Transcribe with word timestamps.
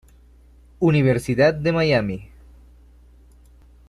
Universidad 0.79 1.53
de 1.53 1.71
Miami. 1.71 2.31